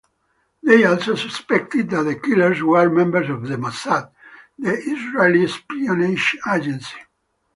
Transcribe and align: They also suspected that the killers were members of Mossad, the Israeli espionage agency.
They 0.63 0.83
also 0.83 1.13
suspected 1.13 1.91
that 1.91 2.01
the 2.01 2.15
killers 2.15 2.59
were 2.63 2.89
members 2.89 3.29
of 3.29 3.41
Mossad, 3.43 4.09
the 4.57 4.73
Israeli 4.75 5.43
espionage 5.43 6.39
agency. 6.51 6.97